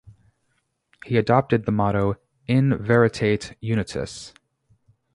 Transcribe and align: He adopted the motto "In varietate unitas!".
He 1.05 1.15
adopted 1.15 1.65
the 1.67 1.71
motto 1.71 2.15
"In 2.47 2.71
varietate 2.71 3.55
unitas!". 3.61 4.33